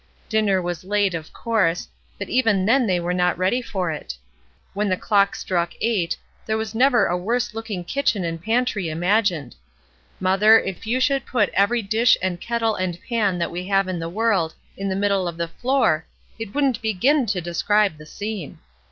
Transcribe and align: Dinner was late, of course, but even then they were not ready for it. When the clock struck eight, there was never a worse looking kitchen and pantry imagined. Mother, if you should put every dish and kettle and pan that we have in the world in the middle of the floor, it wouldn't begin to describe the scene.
Dinner 0.29 0.59
was 0.63 0.83
late, 0.83 1.13
of 1.13 1.31
course, 1.31 1.87
but 2.17 2.27
even 2.27 2.65
then 2.65 2.87
they 2.87 2.99
were 2.99 3.13
not 3.13 3.37
ready 3.37 3.61
for 3.61 3.91
it. 3.91 4.17
When 4.73 4.89
the 4.89 4.97
clock 4.97 5.35
struck 5.35 5.73
eight, 5.79 6.17
there 6.43 6.57
was 6.57 6.73
never 6.73 7.05
a 7.05 7.15
worse 7.15 7.53
looking 7.53 7.83
kitchen 7.83 8.23
and 8.23 8.41
pantry 8.41 8.89
imagined. 8.89 9.53
Mother, 10.19 10.57
if 10.57 10.87
you 10.87 10.99
should 10.99 11.27
put 11.27 11.49
every 11.53 11.83
dish 11.83 12.17
and 12.19 12.41
kettle 12.41 12.73
and 12.73 12.97
pan 13.07 13.37
that 13.37 13.51
we 13.51 13.67
have 13.67 13.87
in 13.87 13.99
the 13.99 14.09
world 14.09 14.55
in 14.75 14.89
the 14.89 14.95
middle 14.95 15.27
of 15.27 15.37
the 15.37 15.49
floor, 15.49 16.07
it 16.39 16.51
wouldn't 16.55 16.81
begin 16.81 17.27
to 17.27 17.39
describe 17.39 17.99
the 17.99 18.07
scene. 18.07 18.57